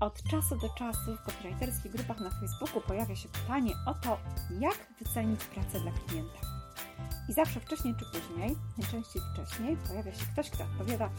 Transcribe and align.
Od 0.00 0.22
czasu 0.22 0.56
do 0.56 0.68
czasu 0.68 1.16
w 1.16 1.22
copywriterskich 1.22 1.92
grupach 1.92 2.20
na 2.20 2.30
Facebooku 2.30 2.80
pojawia 2.80 3.16
się 3.16 3.28
pytanie 3.28 3.74
o 3.86 3.94
to, 3.94 4.18
jak 4.60 4.76
wycenić 4.98 5.44
pracę 5.44 5.80
dla 5.80 5.92
klienta. 5.92 6.38
I 7.28 7.32
zawsze 7.32 7.60
wcześniej 7.60 7.94
czy 7.98 8.04
później, 8.04 8.56
najczęściej 8.78 9.22
wcześniej, 9.32 9.76
pojawia 9.76 10.14
się 10.14 10.26
ktoś, 10.32 10.50
kto 10.50 10.64
odpowiada: 10.64 11.10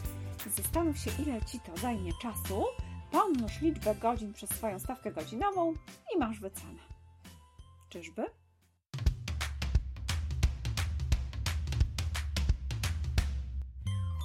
Zastanów 0.56 0.98
się, 0.98 1.10
ile 1.18 1.42
ci 1.42 1.60
to 1.60 1.76
zajmie 1.76 2.12
czasu, 2.22 2.64
pomnóż 3.10 3.60
liczbę 3.60 3.94
godzin 3.94 4.32
przez 4.32 4.50
swoją 4.50 4.78
stawkę 4.78 5.12
godzinową 5.12 5.74
i 6.14 6.18
masz 6.18 6.40
wycenę. 6.40 6.80
Czyżby? 7.88 8.26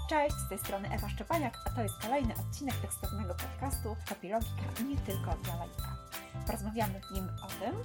Cześć, 0.09 0.35
z 0.35 0.49
tej 0.49 0.57
strony 0.57 0.89
Ewa 0.93 1.09
Szczepaniak, 1.09 1.53
a 1.65 1.75
to 1.75 1.83
jest 1.83 2.01
kolejny 2.01 2.33
odcinek 2.33 2.75
tekstownego 2.75 3.35
podcastu 3.35 3.95
Copylogika 4.09 4.83
nie 4.89 4.97
tylko 4.97 5.31
dla 5.43 5.55
laika. 5.55 5.97
Porozmawiamy 6.45 7.01
w 7.01 7.11
nim 7.11 7.23
o 7.23 7.47
tym, 7.47 7.81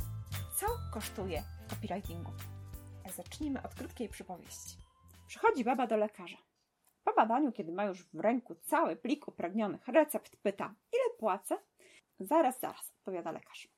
co 0.57 0.67
kosztuje 0.93 1.43
w 1.67 1.71
copywritingu. 1.71 2.31
Zacznijmy 3.17 3.63
od 3.63 3.75
krótkiej 3.75 4.09
przypowieści. 4.09 4.77
Przychodzi 5.27 5.65
baba 5.65 5.87
do 5.87 5.97
lekarza. 5.97 6.37
Po 7.05 7.13
badaniu, 7.15 7.53
kiedy 7.53 7.73
ma 7.73 7.85
już 7.85 8.07
w 8.13 8.21
ręku 8.21 8.55
cały 8.55 8.97
plik 8.97 9.29
upragnionych 9.29 9.89
recept, 9.89 10.37
pyta, 10.37 10.75
ile 10.93 11.19
płacę? 11.19 11.59
Zaraz, 12.19 12.61
zaraz, 12.61 12.93
odpowiada 12.99 13.33
lekarz. 13.33 13.69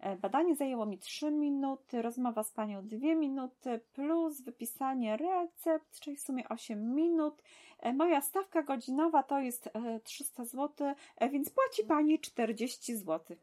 E, 0.00 0.16
badanie 0.16 0.56
zajęło 0.56 0.86
mi 0.86 0.98
3 0.98 1.30
minuty, 1.30 2.02
rozmowa 2.02 2.42
z 2.42 2.52
panią 2.52 2.86
2 2.86 3.14
minuty, 3.14 3.80
plus 3.92 4.40
wypisanie 4.40 5.16
recept, 5.16 6.00
czyli 6.00 6.16
w 6.16 6.20
sumie 6.20 6.48
8 6.48 6.94
minut. 6.94 7.42
E, 7.80 7.92
moja 7.92 8.20
stawka 8.20 8.62
godzinowa 8.62 9.22
to 9.22 9.40
jest 9.40 9.70
300 10.04 10.44
zł, 10.44 10.94
e, 11.16 11.28
więc 11.28 11.50
płaci 11.50 11.84
pani 11.84 12.18
40 12.20 12.96
zł. 12.96 13.36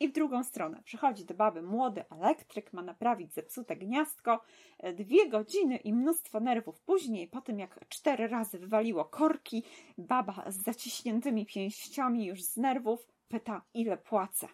I 0.00 0.08
w 0.08 0.12
drugą 0.12 0.44
stronę 0.44 0.82
przychodzi 0.84 1.24
do 1.24 1.34
baby 1.34 1.62
młody 1.62 2.04
elektryk, 2.10 2.72
ma 2.72 2.82
naprawić 2.82 3.34
zepsute 3.34 3.76
gniazdko. 3.76 4.40
Dwie 4.94 5.28
godziny 5.28 5.76
i 5.76 5.92
mnóstwo 5.92 6.40
nerwów 6.40 6.80
później, 6.80 7.28
po 7.28 7.40
tym 7.40 7.58
jak 7.58 7.88
cztery 7.88 8.28
razy 8.28 8.58
wywaliło 8.58 9.04
korki, 9.04 9.62
baba 9.98 10.44
z 10.46 10.62
zaciśniętymi 10.62 11.46
pięściami 11.46 12.26
już 12.26 12.42
z 12.42 12.56
nerwów 12.56 13.08
pyta, 13.28 13.62
ile 13.74 13.96
płacę. 13.96 14.48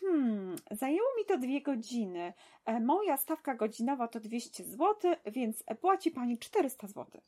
Hmm, 0.00 0.56
zajęło 0.70 1.08
mi 1.18 1.24
to 1.24 1.38
dwie 1.38 1.62
godziny. 1.62 2.32
E, 2.64 2.80
moja 2.80 3.16
stawka 3.16 3.54
godzinowa 3.54 4.08
to 4.08 4.20
200 4.20 4.64
zł, 4.64 4.96
więc 5.26 5.64
płaci 5.80 6.10
pani 6.10 6.38
400 6.38 6.86
zł. 6.86 7.20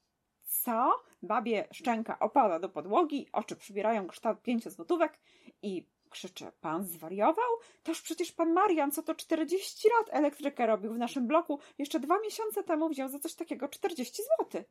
Co? 0.47 1.03
Babie 1.23 1.69
szczęka 1.73 2.19
opada 2.19 2.59
do 2.59 2.69
podłogi, 2.69 3.29
oczy 3.33 3.57
przybierają 3.57 4.07
kształt 4.07 4.43
5 4.43 4.69
złotówek 4.69 5.19
i 5.63 5.87
krzyczy, 6.11 6.53
pan 6.61 6.85
zwariował? 6.85 7.51
Toż 7.83 8.03
przecież 8.03 8.33
pan 8.33 8.53
Marian, 8.53 8.91
co 8.91 9.03
to 9.03 9.15
40 9.15 9.89
lat 9.99 10.07
elektrykę 10.11 10.67
robił 10.67 10.95
w 10.95 10.99
naszym 10.99 11.27
bloku, 11.27 11.61
jeszcze 11.79 12.01
dwa 12.01 12.21
miesiące 12.21 12.63
temu 12.63 12.89
wziął 12.89 13.09
za 13.09 13.19
coś 13.19 13.35
takiego 13.35 13.69
40 13.69 14.23
zł. 14.23 14.65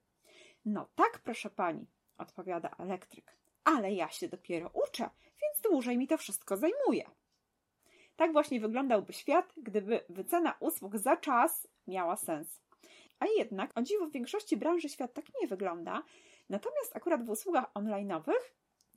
No 0.65 0.89
tak, 0.95 1.19
proszę 1.23 1.49
pani, 1.49 1.87
odpowiada 2.17 2.69
elektryk, 2.79 3.37
ale 3.63 3.93
ja 3.93 4.09
się 4.09 4.27
dopiero 4.27 4.69
uczę, 4.73 5.09
więc 5.23 5.61
dłużej 5.61 5.97
mi 5.97 6.07
to 6.07 6.17
wszystko 6.17 6.57
zajmuje. 6.57 7.09
Tak 8.15 8.31
właśnie 8.31 8.59
wyglądałby 8.59 9.13
świat, 9.13 9.53
gdyby 9.57 10.05
wycena 10.09 10.55
usług 10.59 10.97
za 10.97 11.17
czas 11.17 11.67
miała 11.87 12.15
sens. 12.15 12.61
A 13.19 13.25
jednak, 13.37 13.71
o 13.75 13.81
dziwo, 13.81 14.05
w 14.07 14.11
większości 14.11 14.57
branży 14.57 14.89
świat 14.89 15.13
tak 15.13 15.25
nie 15.41 15.47
wygląda. 15.47 16.03
Natomiast 16.49 16.95
akurat 16.95 17.25
w 17.25 17.29
usługach 17.29 17.73
online'owych, 17.73 18.41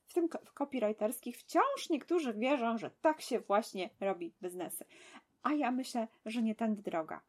w 0.06 0.14
tym 0.14 0.28
copywriterskich, 0.54 1.38
wciąż 1.38 1.90
niektórzy 1.90 2.34
wierzą, 2.34 2.78
że 2.78 2.90
tak 2.90 3.20
się 3.20 3.40
właśnie 3.40 3.90
robi 4.00 4.34
biznesy. 4.42 4.84
A 5.42 5.52
ja 5.52 5.70
myślę, 5.70 6.08
że 6.26 6.42
nie 6.42 6.54
tędy 6.54 6.82
droga. 6.82 7.20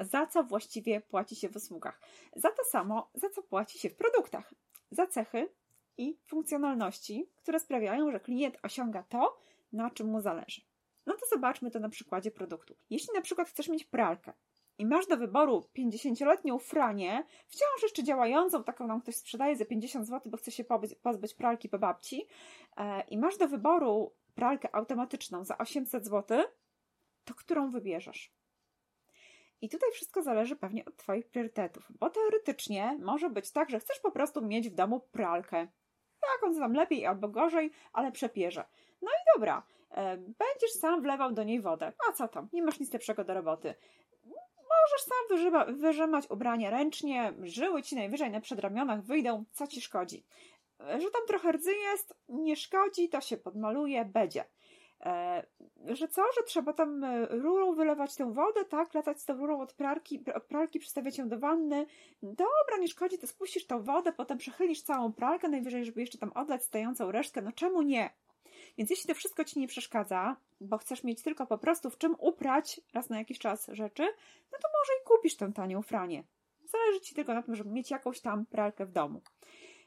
Za 0.00 0.26
co 0.26 0.44
właściwie 0.44 1.00
płaci 1.00 1.36
się 1.36 1.48
w 1.48 1.56
usługach? 1.56 2.00
Za 2.36 2.50
to 2.50 2.64
samo, 2.64 3.10
za 3.14 3.30
co 3.30 3.42
płaci 3.42 3.78
się 3.78 3.90
w 3.90 3.96
produktach. 3.96 4.54
Za 4.90 5.06
cechy 5.06 5.48
i 5.98 6.18
funkcjonalności, 6.26 7.30
które 7.36 7.60
sprawiają, 7.60 8.10
że 8.10 8.20
klient 8.20 8.56
osiąga 8.62 9.02
to, 9.02 9.40
na 9.72 9.90
czym 9.90 10.06
mu 10.06 10.20
zależy. 10.20 10.62
No 11.06 11.14
to 11.14 11.26
zobaczmy 11.26 11.70
to 11.70 11.80
na 11.80 11.88
przykładzie 11.88 12.30
produktu. 12.30 12.76
Jeśli 12.90 13.14
na 13.14 13.20
przykład 13.20 13.48
chcesz 13.48 13.68
mieć 13.68 13.84
pralkę 13.84 14.32
i 14.78 14.86
masz 14.86 15.06
do 15.06 15.16
wyboru 15.16 15.64
50-letnią 15.78 16.58
franię, 16.58 17.24
wciąż 17.46 17.82
jeszcze 17.82 18.04
działającą, 18.04 18.64
taką 18.64 18.86
nam 18.86 19.00
ktoś 19.00 19.16
sprzedaje 19.16 19.56
za 19.56 19.64
50 19.64 20.06
zł, 20.06 20.30
bo 20.30 20.36
chce 20.36 20.50
się 20.50 20.64
pozbyć, 21.02 21.34
pralki 21.34 21.68
po 21.68 21.78
babci, 21.78 22.26
e, 22.76 23.00
i 23.00 23.18
masz 23.18 23.38
do 23.38 23.48
wyboru 23.48 24.14
pralkę 24.34 24.74
automatyczną 24.74 25.44
za 25.44 25.58
800 25.58 26.06
zł, 26.06 26.44
to 27.24 27.34
którą 27.34 27.70
wybierzesz? 27.70 28.34
I 29.60 29.68
tutaj 29.68 29.90
wszystko 29.92 30.22
zależy 30.22 30.56
pewnie 30.56 30.84
od 30.84 30.96
Twoich 30.96 31.28
priorytetów, 31.28 31.92
bo 32.00 32.10
teoretycznie 32.10 32.98
może 33.02 33.30
być 33.30 33.50
tak, 33.50 33.70
że 33.70 33.80
chcesz 33.80 34.00
po 34.00 34.10
prostu 34.10 34.42
mieć 34.42 34.70
w 34.70 34.74
domu 34.74 35.00
pralkę. 35.00 35.68
Tak, 36.20 36.42
on 36.42 36.58
tam 36.58 36.72
lepiej 36.72 37.06
albo 37.06 37.28
gorzej, 37.28 37.70
ale 37.92 38.12
przepierze. 38.12 38.64
No 39.02 39.10
i 39.10 39.20
dobra, 39.34 39.62
E, 39.94 40.16
będziesz 40.16 40.72
sam 40.80 41.02
wlewał 41.02 41.32
do 41.32 41.42
niej 41.42 41.60
wodę. 41.60 41.92
A 42.08 42.12
co 42.12 42.28
tam? 42.28 42.48
Nie 42.52 42.62
masz 42.62 42.80
nic 42.80 42.92
lepszego 42.92 43.24
do 43.24 43.34
roboty. 43.34 43.74
Możesz 44.82 45.06
sam 45.06 45.36
wyżyma, 45.36 45.64
wyrzymać 45.64 46.30
ubrania 46.30 46.70
ręcznie, 46.70 47.32
żyły 47.42 47.82
ci 47.82 47.96
najwyżej 47.96 48.30
na 48.30 48.40
przedramionach 48.40 49.02
wyjdą, 49.02 49.44
co 49.52 49.66
ci 49.66 49.80
szkodzi. 49.80 50.24
Że 50.80 51.10
tam 51.10 51.22
trochę 51.28 51.52
rdzy 51.52 51.74
jest, 51.74 52.14
nie 52.28 52.56
szkodzi, 52.56 53.08
to 53.08 53.20
się 53.20 53.36
podmaluje, 53.36 54.04
będzie. 54.04 54.44
E, 55.00 55.46
że 55.86 56.08
co, 56.08 56.22
że 56.36 56.42
trzeba 56.42 56.72
tam 56.72 57.04
e, 57.04 57.26
rurą 57.26 57.74
wylewać 57.74 58.16
tę 58.16 58.32
wodę, 58.32 58.64
tak, 58.64 58.94
latać 58.94 59.20
z 59.20 59.24
tą 59.24 59.36
rurą 59.36 59.60
od 59.60 59.72
pralki, 59.72 60.24
od 60.34 60.44
pralki 60.44 60.78
przystawiać 60.78 61.18
ją 61.18 61.28
do 61.28 61.38
wanny. 61.38 61.86
Dobra, 62.22 62.76
nie 62.80 62.88
szkodzi, 62.88 63.18
to 63.18 63.26
spuścisz 63.26 63.66
tą 63.66 63.82
wodę, 63.82 64.12
potem 64.12 64.38
przechylisz 64.38 64.82
całą 64.82 65.12
pralkę, 65.12 65.48
najwyżej, 65.48 65.84
żeby 65.84 66.00
jeszcze 66.00 66.18
tam 66.18 66.32
oddać 66.34 66.64
stojącą 66.64 67.12
resztkę. 67.12 67.42
No 67.42 67.52
czemu 67.52 67.82
nie? 67.82 68.10
Więc 68.78 68.90
jeśli 68.90 69.08
to 69.08 69.14
wszystko 69.14 69.44
Ci 69.44 69.60
nie 69.60 69.68
przeszkadza, 69.68 70.36
bo 70.60 70.78
chcesz 70.78 71.04
mieć 71.04 71.22
tylko 71.22 71.46
po 71.46 71.58
prostu 71.58 71.90
w 71.90 71.98
czym 71.98 72.16
uprać 72.18 72.80
raz 72.94 73.08
na 73.08 73.18
jakiś 73.18 73.38
czas 73.38 73.66
rzeczy, 73.72 74.02
no 74.52 74.58
to 74.62 74.68
może 74.78 74.92
i 75.02 75.04
kupisz 75.06 75.36
tę 75.36 75.52
tanią 75.52 75.82
franię. 75.82 76.24
Zależy 76.64 77.00
Ci 77.00 77.14
tylko 77.14 77.34
na 77.34 77.42
tym, 77.42 77.56
żeby 77.56 77.70
mieć 77.70 77.90
jakąś 77.90 78.20
tam 78.20 78.46
pralkę 78.46 78.86
w 78.86 78.92
domu. 78.92 79.20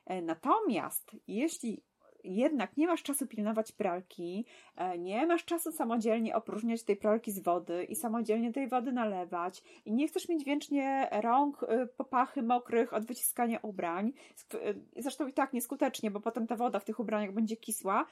E, 0.05 0.21
natomiast 0.21 1.11
jeśli 1.27 1.83
jednak 2.23 2.77
nie 2.77 2.87
masz 2.87 3.03
czasu 3.03 3.27
pilnować 3.27 3.71
pralki, 3.71 4.45
e, 4.75 4.97
nie 4.97 5.27
masz 5.27 5.45
czasu 5.45 5.71
samodzielnie 5.71 6.35
opróżniać 6.35 6.83
tej 6.83 6.95
pralki 6.95 7.31
z 7.31 7.39
wody 7.39 7.83
i 7.83 7.95
samodzielnie 7.95 8.53
tej 8.53 8.67
wody 8.67 8.91
nalewać 8.91 9.63
i 9.85 9.93
nie 9.93 10.07
chcesz 10.07 10.29
mieć 10.29 10.43
wiecznie 10.43 11.09
rąk, 11.21 11.63
e, 11.63 11.87
popachy 11.87 12.43
mokrych 12.43 12.93
od 12.93 13.05
wyciskania 13.05 13.59
ubrań, 13.61 14.13
zresztą 14.97 15.27
i 15.27 15.33
tak 15.33 15.53
nieskutecznie, 15.53 16.11
bo 16.11 16.19
potem 16.19 16.47
ta 16.47 16.55
woda 16.55 16.79
w 16.79 16.85
tych 16.85 16.99
ubraniach 16.99 17.33
będzie 17.33 17.57
kisła, 17.57 18.05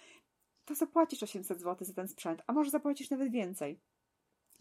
to 0.66 0.76
zapłacisz 0.76 1.24
800 1.24 1.60
zł 1.60 1.88
za 1.88 1.94
ten 1.94 2.08
sprzęt, 2.08 2.42
a 2.48 2.54
może 2.54 2.70
zapłacisz 2.72 3.10
nawet 3.10 3.32
więcej. 3.32 3.80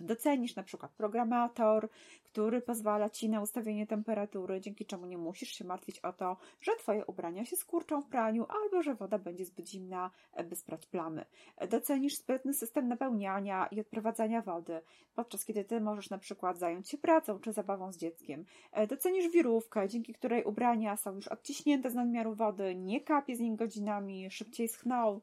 Docenisz 0.01 0.57
na 0.57 0.63
przykład 0.63 0.93
programator, 0.93 1.89
który 2.25 2.61
pozwala 2.61 3.11
Ci 3.11 3.29
na 3.29 3.41
ustawienie 3.43 3.87
temperatury, 3.87 4.61
dzięki 4.61 4.87
czemu 4.87 5.07
nie 5.07 5.19
musisz 5.19 5.49
się 5.49 5.65
martwić 5.65 5.99
o 5.99 6.13
to, 6.13 6.37
że 6.61 6.73
Twoje 6.77 7.07
ubrania 7.07 7.45
się 7.45 7.57
skurczą 7.57 8.03
w 8.03 8.07
praniu 8.07 8.47
albo 8.49 8.83
że 8.83 8.95
woda 8.95 9.19
będzie 9.19 9.45
zbyt 9.45 9.69
zimna, 9.69 10.11
by 10.49 10.57
sprać 10.57 10.87
plamy. 10.87 11.25
Docenisz 11.71 12.15
sprytny 12.15 12.55
system 12.55 12.89
napełniania 12.89 13.67
i 13.67 13.81
odprowadzania 13.81 14.43
wody, 14.43 14.81
podczas 15.15 15.45
kiedy 15.45 15.65
Ty 15.65 15.81
możesz 15.81 16.11
na 16.11 16.19
przykład 16.19 16.59
zająć 16.59 16.91
się 16.91 16.99
pracą 16.99 17.39
czy 17.39 17.53
zabawą 17.53 17.93
z 17.93 17.97
dzieckiem. 17.97 18.45
Docenisz 18.89 19.29
wirówkę, 19.29 19.89
dzięki 19.89 20.15
której 20.15 20.45
ubrania 20.45 20.97
są 20.97 21.15
już 21.15 21.29
odciśnięte 21.29 21.91
z 21.91 21.95
nadmiaru 21.95 22.35
wody, 22.35 22.75
nie 22.75 23.01
kapie 23.01 23.37
z 23.37 23.41
nim 23.41 23.57
godzinami, 23.57 24.31
szybciej 24.31 24.69
schną. 24.69 25.21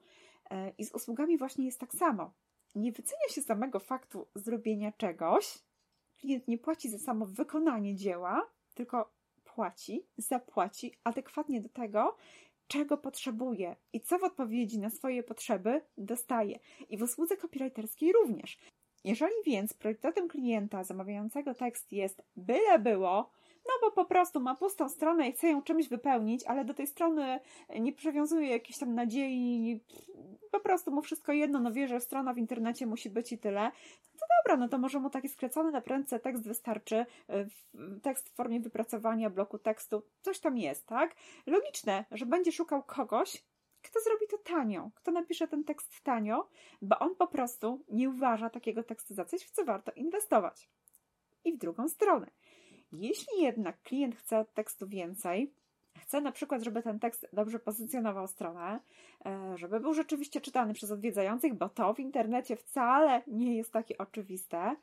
E, 0.51 0.74
I 0.77 0.86
z 0.86 0.94
usługami 0.94 1.38
właśnie 1.38 1.65
jest 1.65 1.80
tak 1.80 1.94
samo. 1.94 2.33
Nie 2.75 2.92
wycenia 2.92 3.27
się 3.30 3.42
samego 3.42 3.80
faktu 3.80 4.27
zrobienia 4.36 4.92
czegoś. 4.92 5.57
Klient 6.19 6.48
nie 6.48 6.57
płaci 6.57 6.89
za 6.89 7.00
samo 7.00 7.25
wykonanie 7.25 7.95
dzieła, 7.95 8.50
tylko 8.74 9.13
płaci, 9.44 10.07
zapłaci 10.18 10.94
adekwatnie 11.03 11.62
do 11.62 11.69
tego, 11.69 12.15
czego 12.68 12.98
potrzebuje 12.98 13.75
i 13.94 14.01
co 14.01 14.19
w 14.19 14.24
odpowiedzi 14.24 14.80
na 14.80 14.89
swoje 14.89 15.24
potrzeby 15.24 15.81
dostaje. 15.98 16.59
I 16.89 16.98
w 16.98 17.01
usłudze 17.01 17.38
copywriterskiej 17.38 18.13
również. 18.13 18.57
Jeżeli 19.03 19.33
więc 19.45 19.74
priorytetem 19.74 20.27
klienta 20.27 20.83
zamawiającego 20.83 21.53
tekst 21.53 21.92
jest 21.92 22.21
byle 22.36 22.80
było, 22.80 23.31
no 23.65 23.71
bo 23.81 23.92
po 23.92 24.06
prostu 24.06 24.39
ma 24.39 24.56
pustą 24.56 24.89
stronę 24.89 25.30
i 25.30 25.31
chce 25.31 25.48
ją 25.48 25.62
czymś 25.62 25.88
wypełnić, 25.88 26.44
ale 26.44 26.65
do 26.65 26.74
tej 26.74 26.88
strony 26.88 27.39
nie 27.80 27.94
przywiązuje 27.94 28.50
jakiejś 28.50 28.77
tam 28.77 28.95
nadziei, 28.95 29.80
po 30.51 30.59
prostu 30.59 30.92
mu 30.92 31.01
wszystko 31.01 31.31
jedno, 31.31 31.59
no 31.59 31.71
wie, 31.71 31.88
że 31.88 32.00
strona 32.00 32.33
w 32.33 32.38
internecie 32.38 32.86
musi 32.86 33.09
być 33.09 33.31
i 33.31 33.38
tyle. 33.38 33.71
To 34.19 34.25
dobra, 34.39 34.57
no 34.57 34.69
to 34.69 34.77
może 34.77 35.00
mu 35.00 35.09
taki 35.09 35.30
sklecony 35.30 35.71
na 35.71 35.81
prędce 35.81 36.19
tekst 36.19 36.48
wystarczy, 36.48 37.06
tekst 38.01 38.30
w 38.30 38.36
formie 38.36 38.59
wypracowania 38.59 39.30
bloku 39.30 39.59
tekstu, 39.59 40.03
coś 40.21 40.39
tam 40.39 40.57
jest, 40.57 40.88
tak? 40.88 41.15
Logiczne, 41.45 42.06
że 42.12 42.25
będzie 42.25 42.51
szukał 42.51 42.83
kogoś, 42.83 43.44
kto 43.81 44.00
zrobi 44.00 44.27
to 44.30 44.38
tanio, 44.38 44.92
kto 44.95 45.12
napisze 45.12 45.48
ten 45.48 45.63
tekst 45.63 46.03
tanio, 46.03 46.50
bo 46.81 47.00
on 47.00 47.15
po 47.15 47.27
prostu 47.27 47.86
nie 47.89 48.09
uważa 48.09 48.50
takiego 48.50 48.83
tekstu 48.83 49.13
za 49.13 49.25
coś, 49.25 49.42
w 49.42 49.51
co 49.51 49.65
warto 49.65 49.92
inwestować. 49.92 50.69
I 51.45 51.53
w 51.53 51.57
drugą 51.57 51.88
stronę. 51.88 52.31
Jeśli 52.92 53.42
jednak 53.42 53.81
klient 53.81 54.15
chce 54.15 54.39
od 54.39 54.53
tekstu 54.53 54.88
więcej, 54.88 55.53
chce 56.12 56.22
na 56.22 56.31
przykład, 56.31 56.63
żeby 56.63 56.84
ten 56.84 57.00
tekst 57.00 57.28
dobrze 57.34 57.60
pozycjonował 57.60 58.28
stronę, 58.28 58.80
e, 59.25 59.58
żeby 59.58 59.80
był 59.80 59.94
rzeczywiście 59.94 60.42
czytany 60.42 60.74
przez 60.74 60.92
odwiedzających, 60.92 61.54
bo 61.54 61.69
to 61.69 61.94
w 61.94 62.00
internecie 62.00 62.56
wcale 62.56 63.22
nie 63.28 63.58
jest 63.58 63.74
takie 63.74 63.98
oczywiste. 63.98 64.75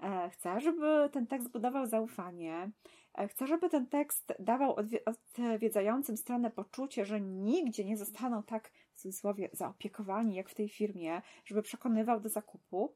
E, 0.00 0.30
chce, 0.30 0.60
żeby 0.60 1.08
ten 1.12 1.26
tekst 1.26 1.50
budował 1.50 1.86
zaufanie. 1.86 2.70
E, 3.14 3.28
chcę, 3.28 3.46
żeby 3.46 3.68
ten 3.68 3.86
tekst 3.86 4.32
dawał 4.38 4.76
odwiedzającym 4.76 6.16
stronę 6.16 6.50
poczucie, 6.50 7.04
że 7.04 7.20
nigdzie 7.20 7.84
nie 7.84 7.96
zostaną 7.96 8.42
tak 8.42 8.70
w 8.92 9.00
cudzysłowie 9.00 9.48
zaopiekowani 9.52 10.34
jak 10.34 10.48
w 10.48 10.54
tej 10.54 10.68
firmie, 10.68 11.22
żeby 11.44 11.62
przekonywał 11.62 12.20
do 12.20 12.28
zakupu. 12.28 12.94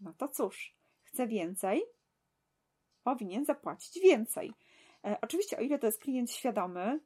No 0.00 0.12
to 0.18 0.28
cóż, 0.28 0.76
chce 1.02 1.26
więcej, 1.26 1.82
powinien 3.02 3.44
zapłacić 3.44 4.02
więcej. 4.02 4.52
Oczywiście, 5.20 5.58
o 5.58 5.60
ile 5.60 5.78
to 5.78 5.86
jest 5.86 6.02
klient 6.02 6.30
świadomy, 6.30 7.00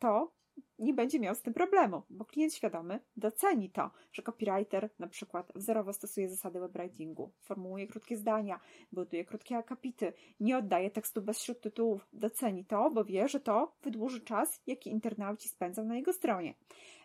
to 0.00 0.30
nie 0.78 0.94
będzie 0.94 1.20
miał 1.20 1.34
z 1.34 1.42
tym 1.42 1.54
problemu, 1.54 2.02
bo 2.10 2.24
klient 2.24 2.54
świadomy 2.54 3.00
doceni 3.16 3.70
to, 3.70 3.90
że 4.12 4.22
copywriter 4.22 4.90
na 4.98 5.08
przykład 5.08 5.52
wzorowo 5.54 5.92
stosuje 5.92 6.28
zasady 6.28 6.60
webwritingu, 6.60 7.32
formułuje 7.40 7.86
krótkie 7.86 8.16
zdania, 8.16 8.60
buduje 8.92 9.24
krótkie 9.24 9.56
akapity, 9.56 10.12
nie 10.40 10.58
oddaje 10.58 10.90
tekstu 10.90 11.22
bez 11.22 11.42
śródtytułów, 11.42 12.08
doceni 12.12 12.64
to, 12.64 12.90
bo 12.90 13.04
wie, 13.04 13.28
że 13.28 13.40
to 13.40 13.76
wydłuży 13.82 14.20
czas, 14.20 14.62
jaki 14.66 14.90
internauci 14.90 15.48
spędzą 15.48 15.84
na 15.84 15.96
jego 15.96 16.12
stronie. 16.12 16.54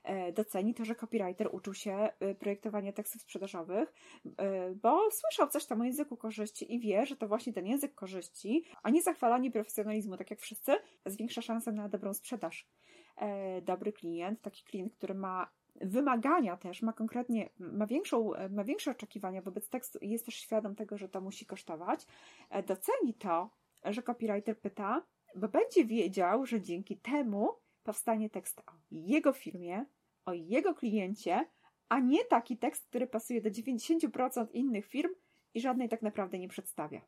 E, 0.03 0.31
doceni 0.31 0.73
to, 0.73 0.85
że 0.85 0.95
copywriter 0.95 1.49
uczył 1.51 1.73
się 1.73 2.09
e, 2.19 2.35
projektowania 2.35 2.93
tekstów 2.93 3.21
sprzedażowych, 3.21 3.93
e, 4.37 4.75
bo 4.75 4.99
słyszał 5.11 5.49
coś 5.49 5.65
tam 5.65 5.81
o 5.81 5.83
języku 5.83 6.17
korzyści 6.17 6.73
i 6.75 6.79
wie, 6.79 7.05
że 7.05 7.15
to 7.15 7.27
właśnie 7.27 7.53
ten 7.53 7.65
język 7.65 7.95
korzyści, 7.95 8.65
a 8.83 8.89
nie 8.89 9.01
zachwalanie 9.01 9.51
profesjonalizmu, 9.51 10.17
tak 10.17 10.29
jak 10.29 10.39
wszyscy, 10.39 10.71
zwiększa 11.05 11.41
szansę 11.41 11.71
na 11.71 11.89
dobrą 11.89 12.13
sprzedaż. 12.13 12.67
Dobry 13.61 13.93
klient, 13.93 14.41
taki 14.41 14.63
klient, 14.63 14.93
który 14.93 15.13
ma 15.13 15.51
wymagania 15.75 16.57
też, 16.57 16.81
ma 16.81 16.93
konkretnie, 16.93 17.49
ma, 17.59 17.87
większą, 17.87 18.31
ma 18.49 18.63
większe 18.63 18.91
oczekiwania 18.91 19.41
wobec 19.41 19.69
tekstu 19.69 19.99
i 19.99 20.09
jest 20.09 20.25
też 20.25 20.35
świadom 20.35 20.75
tego, 20.75 20.97
że 20.97 21.09
to 21.09 21.21
musi 21.21 21.45
kosztować, 21.45 22.07
doceni 22.67 23.13
to, 23.13 23.49
że 23.85 24.03
copywriter 24.03 24.59
pyta, 24.59 25.03
bo 25.35 25.47
będzie 25.47 25.85
wiedział, 25.85 26.45
że 26.45 26.61
dzięki 26.61 26.97
temu 26.97 27.49
powstanie 27.83 28.29
tekst 28.29 28.59
o 28.59 28.71
jego 28.91 29.33
firmie, 29.33 29.85
o 30.25 30.33
jego 30.33 30.73
kliencie, 30.73 31.45
a 31.89 31.99
nie 31.99 32.25
taki 32.25 32.57
tekst, 32.57 32.87
który 32.87 33.07
pasuje 33.07 33.41
do 33.41 33.49
90% 33.49 34.47
innych 34.53 34.85
firm 34.85 35.11
i 35.53 35.61
żadnej 35.61 35.89
tak 35.89 36.01
naprawdę 36.01 36.39
nie 36.39 36.47
przedstawia. 36.47 37.01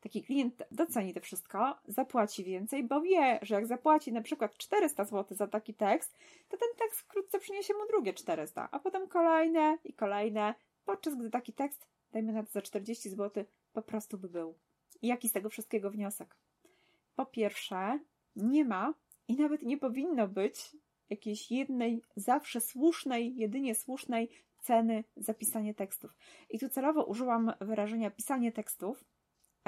Taki 0.00 0.22
klient 0.22 0.62
doceni 0.70 1.14
to 1.14 1.20
wszystko, 1.20 1.78
zapłaci 1.88 2.44
więcej, 2.44 2.84
bo 2.84 3.00
wie, 3.00 3.38
że 3.42 3.54
jak 3.54 3.66
zapłaci 3.66 4.12
na 4.12 4.22
przykład 4.22 4.56
400 4.56 5.04
zł 5.04 5.36
za 5.36 5.46
taki 5.46 5.74
tekst, 5.74 6.18
to 6.48 6.56
ten 6.56 6.68
tekst 6.78 7.00
wkrótce 7.00 7.38
przyniesie 7.38 7.74
mu 7.74 7.86
drugie 7.86 8.12
400, 8.14 8.68
a 8.70 8.78
potem 8.78 9.08
kolejne 9.08 9.78
i 9.84 9.92
kolejne, 9.92 10.54
podczas 10.84 11.14
gdy 11.14 11.30
taki 11.30 11.52
tekst, 11.52 11.86
dajmy 12.12 12.32
na 12.32 12.42
to 12.42 12.50
za 12.52 12.62
40 12.62 13.10
zł, 13.10 13.44
po 13.72 13.82
prostu 13.82 14.18
by 14.18 14.28
był. 14.28 14.54
Jaki 15.02 15.28
z 15.28 15.32
tego 15.32 15.50
wszystkiego 15.50 15.90
wniosek? 15.90 16.36
Po 17.16 17.26
pierwsze, 17.26 17.98
nie 18.36 18.64
ma 18.64 18.94
i 19.28 19.36
nawet 19.36 19.62
nie 19.62 19.78
powinno 19.78 20.28
być 20.28 20.76
jakiejś 21.10 21.50
jednej, 21.50 22.02
zawsze 22.16 22.60
słusznej, 22.60 23.36
jedynie 23.36 23.74
słusznej 23.74 24.28
ceny 24.60 25.04
za 25.16 25.34
pisanie 25.34 25.74
tekstów. 25.74 26.16
I 26.50 26.58
tu 26.58 26.68
celowo 26.68 27.04
użyłam 27.04 27.52
wyrażenia 27.60 28.10
pisanie 28.10 28.52
tekstów, 28.52 29.04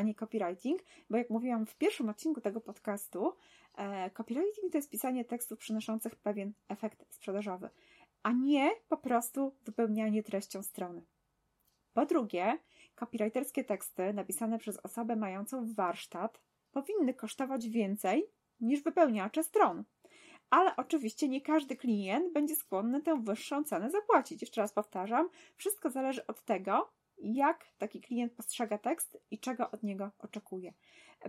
a 0.00 0.02
nie 0.02 0.14
copywriting, 0.14 0.82
bo 1.10 1.16
jak 1.16 1.30
mówiłam 1.30 1.66
w 1.66 1.76
pierwszym 1.76 2.08
odcinku 2.08 2.40
tego 2.40 2.60
podcastu, 2.60 3.36
e, 3.76 4.10
copywriting 4.10 4.72
to 4.72 4.78
jest 4.78 4.90
pisanie 4.90 5.24
tekstów 5.24 5.58
przynoszących 5.58 6.16
pewien 6.16 6.52
efekt 6.68 7.14
sprzedażowy, 7.14 7.70
a 8.22 8.32
nie 8.32 8.70
po 8.88 8.96
prostu 8.96 9.54
wypełnianie 9.64 10.22
treścią 10.22 10.62
strony. 10.62 11.02
Po 11.92 12.06
drugie, 12.06 12.58
copywriterskie 12.94 13.64
teksty 13.64 14.12
napisane 14.12 14.58
przez 14.58 14.76
osobę 14.76 15.16
mającą 15.16 15.74
warsztat 15.74 16.40
powinny 16.72 17.14
kosztować 17.14 17.68
więcej 17.68 18.26
niż 18.60 18.82
wypełniacze 18.82 19.44
stron. 19.44 19.84
Ale 20.50 20.76
oczywiście 20.76 21.28
nie 21.28 21.40
każdy 21.40 21.76
klient 21.76 22.32
będzie 22.32 22.56
skłonny 22.56 23.02
tę 23.02 23.22
wyższą 23.22 23.64
cenę 23.64 23.90
zapłacić. 23.90 24.40
Jeszcze 24.40 24.60
raz 24.60 24.72
powtarzam, 24.72 25.28
wszystko 25.56 25.90
zależy 25.90 26.26
od 26.26 26.44
tego, 26.44 26.92
jak 27.22 27.66
taki 27.78 28.00
klient 28.00 28.32
postrzega 28.32 28.78
tekst 28.78 29.18
i 29.30 29.38
czego 29.38 29.70
od 29.70 29.82
niego 29.82 30.10
oczekuje. 30.18 30.72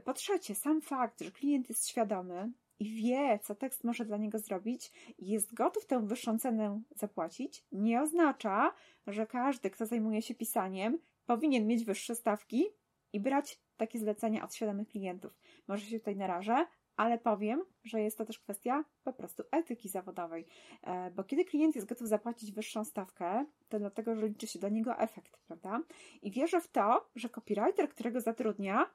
Po 0.06 0.14
trzecie, 0.14 0.56
sam 0.56 0.82
fakt, 0.82 1.22
że 1.22 1.32
klient 1.32 1.70
jest 1.70 1.88
świadomy 1.88 2.52
i 2.80 2.86
wie, 2.96 3.40
co 3.44 3.56
tekst 3.56 3.84
może 3.84 4.06
dla 4.06 4.18
niego 4.18 4.40
zrobić 4.40 4.92
jest 5.20 5.54
gotów 5.54 5.86
tę 5.86 6.08
wyższą 6.08 6.40
cenę 6.40 6.82
zapłacić, 6.96 7.66
nie 7.72 8.02
oznacza, 8.02 8.74
że 9.08 9.28
każdy, 9.28 9.70
kto 9.70 9.86
zajmuje 9.86 10.22
się 10.22 10.36
pisaniem, 10.36 11.00
powinien 11.26 11.68
mieć 11.68 11.86
wyższe 11.86 12.16
stawki 12.16 12.66
i 13.14 13.20
brać 13.20 13.60
takie 13.78 14.00
zlecenia 14.00 14.44
od 14.44 14.56
świadomych 14.56 14.88
klientów. 14.88 15.40
Może 15.68 15.86
się 15.86 16.00
tutaj 16.00 16.16
narażę, 16.16 16.66
ale 17.01 17.18
powiem, 17.18 17.63
że 17.83 18.01
jest 18.01 18.18
to 18.18 18.25
też 18.25 18.39
kwestia 18.39 18.86
po 19.03 19.13
prostu 19.13 19.44
etyki 19.51 19.89
zawodowej, 19.89 20.45
e, 20.83 21.12
bo 21.12 21.24
kiedy 21.24 21.45
klient 21.45 21.75
jest 21.75 21.88
gotów 21.88 22.07
zapłacić 22.07 22.51
wyższą 22.51 22.86
stawkę, 22.86 23.45
to 23.69 23.80
dlatego, 23.80 24.15
że 24.15 24.27
liczy 24.27 24.48
się 24.48 24.59
dla 24.59 24.69
niego 24.69 24.98
efekt, 24.98 25.38
prawda? 25.38 25.80
I 26.21 26.31
wierzę 26.31 26.62
w 26.62 26.68
to, 26.68 27.09
że 27.15 27.30
copywriter, 27.30 27.89
którego 27.89 28.21
zatrudnia, 28.21 28.86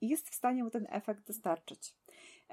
jest 0.00 0.30
w 0.30 0.34
stanie 0.34 0.64
mu 0.64 0.70
ten 0.70 0.86
efekt 0.90 1.26
dostarczyć. 1.26 1.94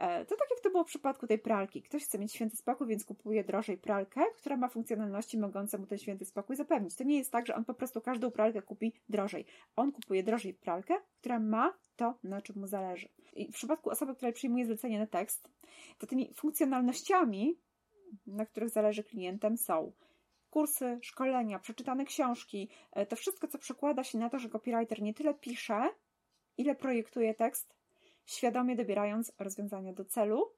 E, 0.02 0.26
to 0.26 0.36
tak 0.36 0.48
jak 0.52 0.60
to 0.60 0.70
było 0.70 0.84
w 0.84 0.88
przypadku 0.88 1.28
tej 1.28 1.40
pralki. 1.40 1.82
Ktoś 1.82 2.04
chce 2.04 2.20
mieć 2.20 2.34
święty 2.34 2.58
spokój, 2.58 2.88
więc 2.88 3.06
kupuje 3.06 3.44
drożej 3.44 3.78
pralkę, 3.78 4.22
która 4.38 4.58
ma 4.58 4.70
funkcjonalności 4.70 5.38
mogące 5.38 5.78
mu 5.78 5.86
ten 5.86 5.98
święty 5.98 6.26
spokój 6.26 6.56
zapewnić. 6.56 6.96
To 6.96 7.04
nie 7.04 7.18
jest 7.18 7.32
tak, 7.32 7.48
że 7.48 7.56
on 7.56 7.66
po 7.66 7.74
prostu 7.74 8.02
każdą 8.02 8.32
pralkę 8.32 8.62
kupi 8.62 8.94
drożej. 9.10 9.46
On 9.76 9.92
kupuje 9.92 10.24
drożej 10.24 10.54
pralkę, 10.54 10.94
która 11.20 11.40
ma 11.40 11.74
to, 11.96 12.14
na 12.24 12.42
czym 12.42 12.60
mu 12.60 12.68
zależy. 12.68 13.10
I 13.34 13.52
w 13.52 13.56
przypadku 13.56 13.90
osoby, 13.90 14.16
która 14.16 14.32
przyjmuje 14.32 14.66
zlecenie 14.66 15.00
na 15.00 15.08
tekst, 15.08 15.50
to 15.98 16.08
tymi 16.08 16.34
funkcjonalnościami, 16.34 17.60
na 18.28 18.46
których 18.46 18.70
zależy 18.70 19.04
klientem, 19.04 19.58
są 19.58 19.92
kursy, 20.50 21.00
szkolenia, 21.02 21.60
przeczytane 21.60 22.06
książki, 22.06 22.70
e, 22.92 23.06
to 23.06 23.16
wszystko, 23.16 23.48
co 23.48 23.58
przekłada 23.58 24.04
się 24.04 24.18
na 24.18 24.30
to, 24.30 24.40
że 24.40 24.50
copywriter 24.50 25.02
nie 25.02 25.14
tyle 25.14 25.34
pisze, 25.34 25.90
ile 26.58 26.76
projektuje 26.76 27.34
tekst, 27.34 27.81
świadomie 28.26 28.76
dobierając 28.76 29.32
rozwiązania 29.40 29.94
do 29.94 30.06
celu, 30.06 30.54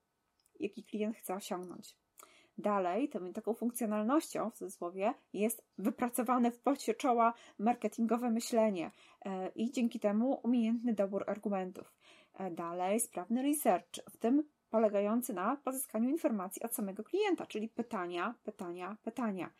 jaki 0.59 0.83
klient 0.83 1.15
chce 1.15 1.33
osiągnąć. 1.35 1.95
Dalej, 2.57 3.09
tą, 3.09 3.33
taką 3.33 3.53
funkcjonalnością 3.53 4.49
w 4.49 4.53
cudzysłowie 4.53 5.13
jest 5.33 5.65
wypracowane 5.77 6.51
w 6.51 6.59
pocie 6.59 6.93
czoła 6.93 7.33
marketingowe 7.59 8.29
myślenie 8.29 8.91
e, 9.25 9.49
i 9.55 9.71
dzięki 9.71 9.99
temu 9.99 10.39
umiejętny 10.43 10.93
dobór 10.93 11.23
argumentów. 11.27 11.93
E, 12.33 12.51
dalej, 12.51 12.99
sprawny 12.99 13.41
research, 13.41 13.89
w 14.11 14.17
tym 14.17 14.43
polegający 14.69 15.33
na 15.33 15.55
pozyskaniu 15.55 16.09
informacji 16.09 16.63
od 16.63 16.75
samego 16.75 17.03
klienta, 17.03 17.45
czyli 17.45 17.69
pytania, 17.69 18.35
pytania, 18.43 18.97
pytania. 19.03 19.51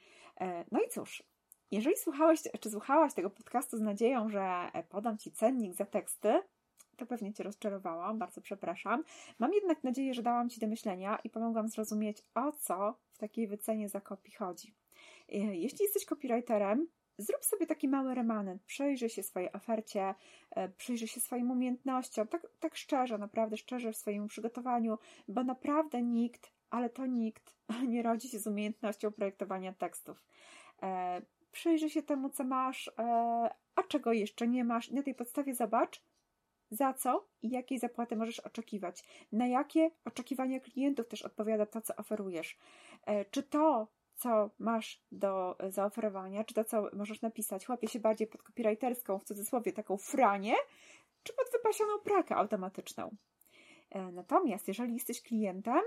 E, 0.42 0.66
no 0.72 0.80
i 0.82 0.90
cóż, 0.90 1.24
jeżeli 1.72 1.98
słuchałeś, 1.98 2.42
czy 2.60 2.70
słuchałaś 2.70 3.14
tego 3.14 3.30
podcastu 3.30 3.78
z 3.78 3.82
nadzieją, 3.82 4.30
że 4.30 4.72
podam 4.90 5.18
Ci 5.18 5.32
cennik 5.32 5.74
za 5.74 5.86
teksty, 5.86 6.42
to 6.98 7.06
pewnie 7.06 7.34
Cię 7.34 7.44
rozczarowałam, 7.44 8.20
bardzo 8.20 8.42
przepraszam. 8.42 9.04
Mam 9.40 9.54
jednak 9.54 9.84
nadzieję, 9.84 10.14
że 10.14 10.22
dałam 10.24 10.50
Ci 10.50 10.60
do 10.60 10.68
myślenia 10.68 11.20
i 11.24 11.30
pomogłam 11.30 11.68
zrozumieć, 11.70 12.24
o 12.36 12.52
co 12.52 12.98
w 13.12 13.18
takiej 13.18 13.48
wycenie 13.48 13.90
za 13.90 14.02
kopii 14.02 14.34
chodzi. 14.34 14.74
E, 15.30 15.38
jeśli 15.38 15.84
jesteś 15.84 16.06
copywriterem, 16.06 16.88
zrób 17.18 17.46
sobie 17.46 17.68
taki 17.68 17.88
mały 17.88 18.16
remanent, 18.16 18.64
przyjrzyj 18.64 19.10
się 19.10 19.24
swojej 19.24 19.52
ofercie, 19.52 20.16
e, 20.52 20.70
przyjrzyj 20.70 21.08
się 21.08 21.20
swoim 21.20 21.52
umiejętnościom, 21.52 22.28
tak, 22.28 22.48
tak 22.60 22.76
szczerze, 22.76 23.18
naprawdę 23.18 23.58
szczerze 23.58 23.92
w 23.92 23.98
swoim 23.98 24.28
przygotowaniu, 24.28 24.98
bo 25.28 25.44
naprawdę 25.44 26.02
nikt, 26.02 26.52
ale 26.70 26.90
to 26.90 27.06
nikt 27.06 27.56
nie 27.88 28.04
rodzi 28.04 28.30
się 28.30 28.40
z 28.40 28.48
umiejętnością 28.48 29.12
projektowania 29.12 29.74
tekstów. 29.74 30.24
E, 30.84 31.22
przyjrzyj 31.52 31.90
się 31.90 32.04
temu, 32.04 32.30
co 32.30 32.44
masz, 32.44 32.92
a 33.76 33.84
czego 33.84 34.14
jeszcze 34.14 34.48
nie 34.48 34.64
masz. 34.64 34.92
Na 34.92 35.04
tej 35.04 35.16
podstawie 35.16 35.56
zobacz, 35.56 36.02
za 36.74 36.94
co 36.94 37.28
i 37.42 37.50
jakiej 37.50 37.80
zapłaty 37.80 38.16
możesz 38.16 38.40
oczekiwać, 38.40 39.04
na 39.32 39.48
jakie 39.48 39.92
oczekiwania 40.06 40.60
klientów 40.60 41.08
też 41.08 41.22
odpowiada 41.22 41.66
to, 41.66 41.82
co 41.82 41.96
oferujesz. 41.96 42.58
E, 43.06 43.26
czy 43.26 43.44
to, 43.44 43.88
co 44.16 44.50
masz 44.60 45.04
do 45.12 45.58
zaoferowania, 45.70 46.44
czy 46.44 46.54
to, 46.54 46.64
co 46.64 46.90
możesz 46.94 47.22
napisać, 47.22 47.70
łapie 47.70 47.88
się 47.88 48.00
bardziej 48.00 48.28
pod 48.28 48.44
copywriterską, 48.44 49.20
w 49.20 49.24
cudzysłowie, 49.24 49.74
taką 49.74 49.98
franię, 49.98 50.54
czy 51.24 51.34
pod 51.34 51.52
wypasioną 51.52 52.00
pralkę 52.04 52.36
automatyczną. 52.36 53.16
E, 53.90 54.12
natomiast 54.12 54.68
jeżeli 54.68 54.94
jesteś 54.94 55.22
klientem, 55.22 55.82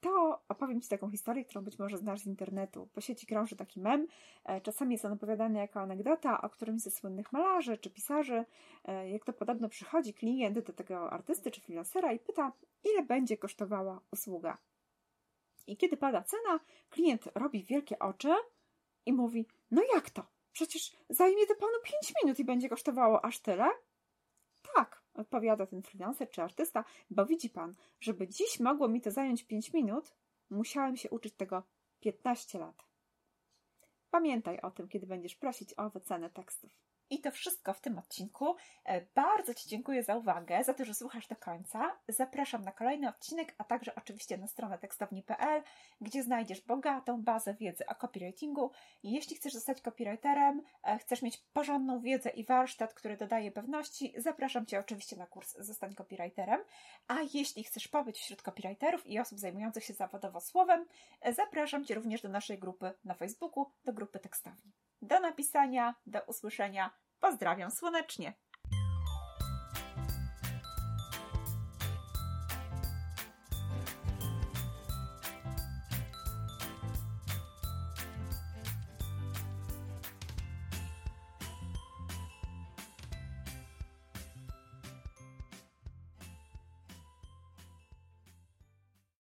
to 0.00 0.42
opowiem 0.48 0.80
Ci 0.80 0.88
taką 0.88 1.10
historię, 1.10 1.44
którą 1.44 1.64
być 1.64 1.78
może 1.78 1.98
znasz 1.98 2.20
z 2.20 2.26
internetu. 2.26 2.88
Po 2.94 3.00
sieci 3.00 3.26
krąży 3.26 3.56
taki 3.56 3.80
mem. 3.80 4.06
E, 4.44 4.60
czasami 4.60 4.92
jest 4.92 5.04
on 5.04 5.12
opowiadany 5.12 5.58
jako 5.58 5.80
anegdota 5.80 6.42
o 6.42 6.50
którymś 6.50 6.82
ze 6.82 6.90
słynnych 6.90 7.32
malarzy 7.32 7.78
czy 7.78 7.90
pisarzy. 7.90 8.44
E, 8.84 9.10
jak 9.10 9.24
to 9.24 9.32
podobno 9.32 9.68
przychodzi 9.68 10.14
klient 10.14 10.58
do 10.58 10.72
tego 10.72 11.12
artysty 11.12 11.50
czy 11.50 11.60
freelancera 11.60 12.12
i 12.12 12.18
pyta, 12.18 12.52
ile 12.84 13.02
będzie 13.02 13.36
kosztowała 13.36 14.00
usługa. 14.10 14.58
I 15.66 15.76
kiedy 15.76 15.96
pada 15.96 16.22
cena, 16.22 16.60
klient 16.90 17.28
robi 17.34 17.64
wielkie 17.64 17.98
oczy 17.98 18.34
i 19.06 19.12
mówi: 19.12 19.46
No 19.70 19.82
jak 19.94 20.10
to? 20.10 20.22
Przecież 20.52 20.96
zajmie 21.08 21.46
to 21.46 21.54
panu 21.54 21.72
5 21.84 22.12
minut 22.22 22.38
i 22.38 22.44
będzie 22.44 22.68
kosztowało 22.68 23.24
aż 23.24 23.38
tyle? 23.40 23.70
Odpowiada 25.30 25.66
ten 25.66 25.82
freelancer 25.82 26.30
czy 26.30 26.42
artysta, 26.42 26.84
bo 27.10 27.26
widzi 27.26 27.50
pan, 27.50 27.74
żeby 28.00 28.28
dziś 28.28 28.60
mogło 28.60 28.88
mi 28.88 29.00
to 29.00 29.10
zająć 29.10 29.44
5 29.44 29.72
minut, 29.72 30.14
musiałem 30.50 30.96
się 30.96 31.10
uczyć 31.10 31.34
tego 31.34 31.62
15 32.00 32.58
lat. 32.58 32.86
Pamiętaj 34.10 34.60
o 34.60 34.70
tym, 34.70 34.88
kiedy 34.88 35.06
będziesz 35.06 35.36
prosić 35.36 35.74
o 35.74 35.90
wycenę 35.90 36.30
tekstów. 36.30 36.89
I 37.10 37.20
to 37.20 37.30
wszystko 37.30 37.74
w 37.74 37.80
tym 37.80 37.98
odcinku. 37.98 38.56
E, 38.84 39.00
bardzo 39.14 39.54
Ci 39.54 39.68
dziękuję 39.68 40.02
za 40.02 40.16
uwagę, 40.16 40.64
za 40.64 40.74
to, 40.74 40.84
że 40.84 40.94
słuchasz 40.94 41.28
do 41.28 41.36
końca. 41.36 41.96
Zapraszam 42.08 42.64
na 42.64 42.72
kolejny 42.72 43.08
odcinek, 43.08 43.54
a 43.58 43.64
także 43.64 43.94
oczywiście 43.94 44.38
na 44.38 44.46
stronę 44.46 44.78
tekstowni.pl, 44.78 45.62
gdzie 46.00 46.22
znajdziesz 46.22 46.60
bogatą 46.60 47.22
bazę 47.22 47.54
wiedzy 47.54 47.86
o 47.86 47.94
copywritingu. 47.94 48.70
Jeśli 49.02 49.36
chcesz 49.36 49.52
zostać 49.52 49.80
copywriterem, 49.80 50.62
e, 50.82 50.98
chcesz 50.98 51.22
mieć 51.22 51.38
porządną 51.52 52.00
wiedzę 52.00 52.30
i 52.30 52.44
warsztat, 52.44 52.94
który 52.94 53.16
dodaje 53.16 53.52
pewności, 53.52 54.14
zapraszam 54.16 54.66
Cię 54.66 54.78
oczywiście 54.78 55.16
na 55.16 55.26
kurs 55.26 55.56
Zostań 55.58 55.94
copywriterem. 55.94 56.60
A 57.08 57.16
jeśli 57.34 57.64
chcesz 57.64 57.88
pobyć 57.88 58.18
wśród 58.18 58.42
copywriterów 58.42 59.06
i 59.06 59.18
osób 59.18 59.38
zajmujących 59.38 59.84
się 59.84 59.94
zawodowo 59.94 60.40
słowem, 60.40 60.86
e, 61.20 61.34
zapraszam 61.34 61.84
Cię 61.84 61.94
również 61.94 62.22
do 62.22 62.28
naszej 62.28 62.58
grupy 62.58 62.92
na 63.04 63.14
Facebooku, 63.14 63.66
do 63.84 63.92
grupy 63.92 64.18
tekstowni. 64.18 64.72
Do 65.02 65.20
napisania, 65.20 65.94
do 66.06 66.20
usłyszenia. 66.26 66.90
Pozdrawiam 67.20 67.70
słonecznie. 67.70 68.34